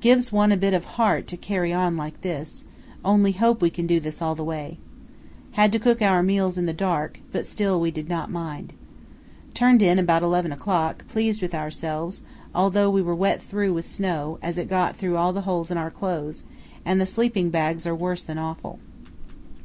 [0.00, 2.62] Gives one a bit of heart to carry on like this;
[3.04, 4.78] only hope we can do this all the way.
[5.54, 8.72] Had to cook our meals in the dark, but still we did not mind.
[9.52, 12.22] Turned in about 11 o'clock, pleased with ourselves,
[12.54, 15.76] although we were wet through with snow, as it got through all the holes in
[15.76, 16.44] our clothes,
[16.84, 18.78] and the sleeping bags are worse than awful.